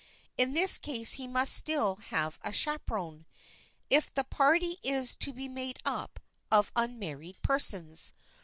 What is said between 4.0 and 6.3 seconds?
the party is to be made up